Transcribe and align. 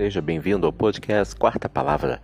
Seja 0.00 0.22
bem-vindo 0.22 0.66
ao 0.66 0.72
podcast 0.72 1.36
Quarta 1.36 1.68
Palavra, 1.68 2.22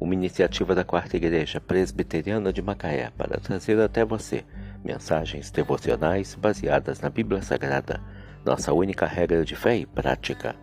uma 0.00 0.12
iniciativa 0.12 0.74
da 0.74 0.82
Quarta 0.82 1.16
Igreja 1.16 1.60
Presbiteriana 1.60 2.52
de 2.52 2.60
Macaé 2.60 3.12
para 3.16 3.38
trazer 3.38 3.78
até 3.78 4.04
você 4.04 4.44
mensagens 4.84 5.48
devocionais 5.48 6.34
baseadas 6.34 7.00
na 7.00 7.08
Bíblia 7.08 7.40
Sagrada, 7.40 8.00
nossa 8.44 8.72
única 8.72 9.06
regra 9.06 9.44
de 9.44 9.54
fé 9.54 9.76
e 9.76 9.86
prática. 9.86 10.56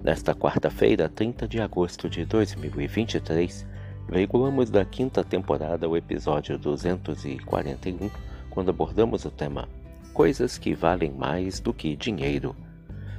Nesta 0.00 0.32
quarta-feira, 0.32 1.08
30 1.08 1.48
de 1.48 1.60
agosto 1.60 2.08
de 2.08 2.24
2023, 2.24 3.66
veiculamos 4.08 4.70
da 4.70 4.84
quinta 4.84 5.24
temporada 5.24 5.88
o 5.88 5.96
episódio 5.96 6.56
241, 6.56 8.08
quando 8.48 8.70
abordamos 8.70 9.24
o 9.24 9.30
tema 9.32 9.68
Coisas 10.14 10.56
que 10.56 10.72
valem 10.72 11.10
mais 11.10 11.58
do 11.58 11.74
que 11.74 11.96
dinheiro 11.96 12.54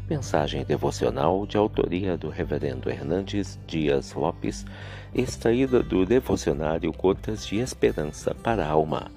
Mensagem 0.09 0.63
devocional 0.63 1.45
de 1.45 1.57
autoria 1.57 2.17
do 2.17 2.29
Reverendo 2.29 2.89
Hernandes 2.89 3.59
Dias 3.67 4.13
Lopes, 4.13 4.65
extraída 5.13 5.83
do 5.83 6.05
devocionário 6.05 6.93
Gotas 6.93 7.45
de 7.45 7.57
Esperança 7.57 8.33
para 8.33 8.65
a 8.65 8.69
Alma, 8.69 9.11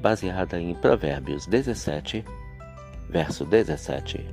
baseada 0.00 0.60
em 0.60 0.76
Provérbios 0.76 1.48
17, 1.48 2.24
verso 3.10 3.44
17. 3.44 4.24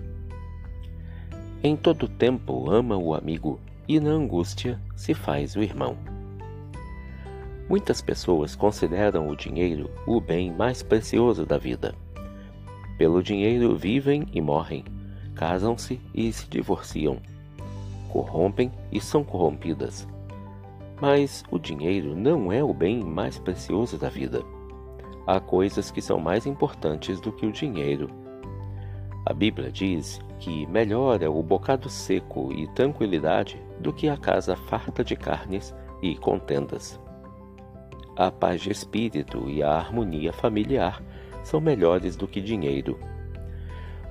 Em 1.64 1.76
todo 1.76 2.08
tempo 2.08 2.70
ama 2.70 2.96
o 2.96 3.16
amigo, 3.16 3.60
e 3.88 4.00
na 4.00 4.12
angústia 4.12 4.80
se 4.96 5.16
faz 5.16 5.56
o 5.56 5.64
irmão. 5.64 5.98
Muitas 7.68 8.00
pessoas 8.00 8.56
consideram 8.56 9.28
o 9.28 9.36
dinheiro 9.36 9.90
o 10.06 10.22
bem 10.22 10.54
mais 10.54 10.84
precioso 10.84 11.48
da 11.48 11.58
vida. 11.58 11.96
Pelo 12.96 13.24
dinheiro 13.24 13.76
vivem 13.76 14.28
e 14.32 14.40
morrem 14.40 14.86
casam-se 15.42 16.00
e 16.14 16.32
se 16.32 16.48
divorciam, 16.48 17.18
corrompem 18.12 18.72
e 18.92 19.02
são 19.02 19.24
corrompidas. 19.24 20.08
Mas 21.02 21.44
o 21.50 21.58
dinheiro 21.58 22.16
não 22.16 22.54
é 22.54 22.64
o 22.64 22.72
bem 22.72 23.04
mais 23.04 23.40
precioso 23.40 23.98
da 23.98 24.08
vida. 24.08 24.44
Há 25.26 25.40
coisas 25.40 25.90
que 25.90 26.00
são 26.00 26.20
mais 26.20 26.46
importantes 26.46 27.20
do 27.20 27.32
que 27.32 27.48
o 27.48 27.52
dinheiro. 27.52 28.08
A 29.26 29.34
Bíblia 29.34 29.72
diz 29.72 30.22
que 30.38 30.68
melhor 30.68 31.24
é 31.24 31.28
o 31.28 31.42
bocado 31.42 31.90
seco 31.90 32.54
e 32.54 32.68
tranquilidade 32.76 33.60
do 33.80 33.92
que 33.92 34.08
a 34.08 34.18
casa 34.18 34.56
farta 34.56 35.04
de 35.04 35.16
carnes 35.16 35.74
e 36.04 36.16
contendas. 36.16 37.00
A 38.16 38.30
paz 38.30 38.62
de 38.62 38.70
espírito 38.70 39.50
e 39.50 39.64
a 39.64 39.72
harmonia 39.72 40.32
familiar 40.32 41.02
são 41.44 41.60
melhores 41.60 42.16
do 42.16 42.28
que 42.28 42.40
dinheiro. 42.40 43.00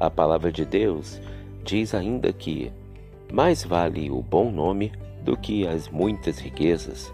A 0.00 0.08
palavra 0.08 0.50
de 0.50 0.64
Deus 0.64 1.20
diz 1.62 1.94
ainda 1.94 2.32
que 2.32 2.72
mais 3.30 3.62
vale 3.62 4.10
o 4.10 4.22
bom 4.22 4.50
nome 4.50 4.90
do 5.22 5.36
que 5.36 5.66
as 5.66 5.90
muitas 5.90 6.38
riquezas, 6.38 7.12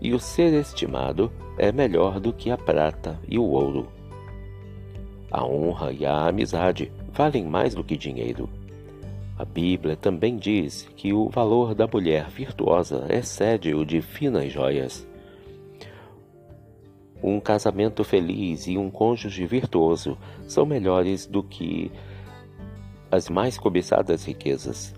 e 0.00 0.14
o 0.14 0.18
ser 0.18 0.54
estimado 0.54 1.30
é 1.58 1.70
melhor 1.70 2.18
do 2.18 2.32
que 2.32 2.50
a 2.50 2.56
prata 2.56 3.20
e 3.28 3.38
o 3.38 3.44
ouro. 3.44 3.86
A 5.30 5.44
honra 5.44 5.92
e 5.92 6.06
a 6.06 6.26
amizade 6.26 6.90
valem 7.12 7.44
mais 7.44 7.74
do 7.74 7.84
que 7.84 7.96
dinheiro. 7.96 8.48
A 9.38 9.44
Bíblia 9.44 9.94
também 9.94 10.36
diz 10.36 10.88
que 10.96 11.12
o 11.12 11.28
valor 11.28 11.74
da 11.74 11.86
mulher 11.86 12.30
virtuosa 12.30 13.06
excede 13.10 13.74
o 13.74 13.84
de 13.84 14.00
finas 14.00 14.50
joias. 14.50 15.06
Um 17.22 17.40
casamento 17.40 18.04
feliz 18.04 18.66
e 18.66 18.76
um 18.76 18.90
cônjuge 18.90 19.46
virtuoso 19.46 20.18
são 20.46 20.66
melhores 20.66 21.26
do 21.26 21.42
que 21.42 21.90
as 23.10 23.28
mais 23.30 23.58
cobiçadas 23.58 24.24
riquezas. 24.24 24.94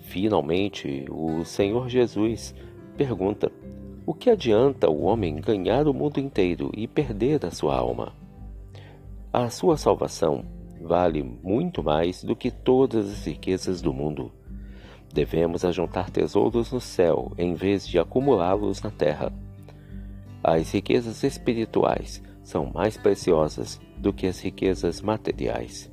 Finalmente, 0.00 1.06
o 1.10 1.44
Senhor 1.44 1.88
Jesus 1.88 2.54
pergunta: 2.96 3.50
O 4.06 4.14
que 4.14 4.30
adianta 4.30 4.90
o 4.90 5.02
homem 5.02 5.36
ganhar 5.36 5.88
o 5.88 5.94
mundo 5.94 6.20
inteiro 6.20 6.70
e 6.74 6.86
perder 6.86 7.44
a 7.44 7.50
sua 7.50 7.76
alma? 7.76 8.12
A 9.32 9.48
sua 9.48 9.76
salvação 9.76 10.44
vale 10.80 11.22
muito 11.22 11.82
mais 11.82 12.22
do 12.22 12.36
que 12.36 12.50
todas 12.50 13.10
as 13.10 13.26
riquezas 13.26 13.80
do 13.80 13.92
mundo. 13.92 14.30
Devemos 15.12 15.64
ajuntar 15.64 16.10
tesouros 16.10 16.72
no 16.72 16.80
céu 16.80 17.32
em 17.38 17.54
vez 17.54 17.86
de 17.86 17.98
acumulá-los 17.98 18.82
na 18.82 18.90
terra. 18.90 19.32
As 20.42 20.72
riquezas 20.72 21.22
espirituais 21.22 22.22
são 22.42 22.70
mais 22.72 22.96
preciosas 22.96 23.80
do 23.96 24.12
que 24.12 24.26
as 24.26 24.40
riquezas 24.40 25.00
materiais. 25.00 25.90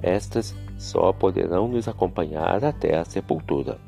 Estas 0.00 0.54
só 0.78 1.12
poderão 1.12 1.66
nos 1.66 1.88
acompanhar 1.88 2.64
até 2.64 2.96
a 2.96 3.04
sepultura. 3.04 3.80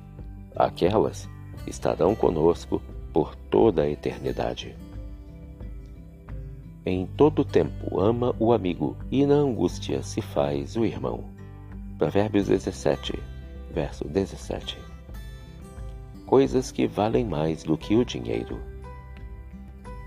Aquelas 0.54 1.28
estarão 1.66 2.14
conosco 2.14 2.80
por 3.12 3.36
toda 3.36 3.82
a 3.82 3.90
eternidade. 3.90 4.74
Em 6.84 7.06
todo 7.06 7.44
tempo 7.44 8.00
ama 8.00 8.34
o 8.38 8.52
amigo, 8.52 8.96
e 9.10 9.26
na 9.26 9.34
angústia 9.34 10.02
se 10.02 10.20
faz 10.20 10.76
o 10.76 10.84
irmão. 10.84 11.24
Provérbios 11.98 12.46
17, 12.46 13.18
verso 13.72 14.06
17. 14.06 14.78
Coisas 16.26 16.70
que 16.70 16.86
valem 16.86 17.24
mais 17.24 17.62
do 17.62 17.76
que 17.76 17.96
o 17.96 18.04
dinheiro. 18.04 18.60